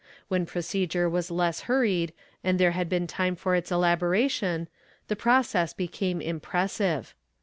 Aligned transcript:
When 0.29 0.47
procedure 0.47 1.07
was 1.07 1.29
less 1.29 1.59
hurried 1.69 2.11
and 2.43 2.57
there 2.59 2.71
had 2.71 2.89
been 2.89 3.05
time 3.05 3.35
for 3.35 3.53
its 3.53 3.71
elaboration, 3.71 4.67
the 5.09 5.15
process 5.15 5.73
became 5.73 6.21
impressive. 6.21 7.13